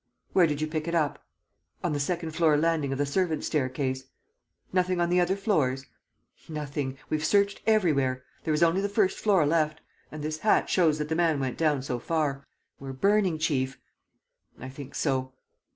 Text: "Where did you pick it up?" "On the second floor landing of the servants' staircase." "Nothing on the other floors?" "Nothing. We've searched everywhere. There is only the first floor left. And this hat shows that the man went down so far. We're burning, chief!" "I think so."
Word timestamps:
"Where 0.33 0.47
did 0.47 0.61
you 0.61 0.65
pick 0.67 0.87
it 0.87 0.95
up?" 0.95 1.23
"On 1.83 1.93
the 1.93 1.99
second 1.99 2.31
floor 2.31 2.57
landing 2.57 2.91
of 2.91 2.97
the 2.97 3.05
servants' 3.05 3.45
staircase." 3.45 4.05
"Nothing 4.73 4.99
on 4.99 5.11
the 5.11 5.19
other 5.19 5.35
floors?" 5.35 5.85
"Nothing. 6.49 6.97
We've 7.11 7.23
searched 7.23 7.61
everywhere. 7.67 8.23
There 8.43 8.51
is 8.55 8.63
only 8.63 8.81
the 8.81 8.89
first 8.89 9.19
floor 9.19 9.45
left. 9.45 9.79
And 10.11 10.23
this 10.23 10.39
hat 10.39 10.71
shows 10.71 10.97
that 10.97 11.07
the 11.09 11.15
man 11.15 11.39
went 11.39 11.55
down 11.59 11.83
so 11.83 11.99
far. 11.99 12.47
We're 12.79 12.93
burning, 12.93 13.37
chief!" 13.37 13.77
"I 14.59 14.69
think 14.69 14.95
so." 14.95 15.33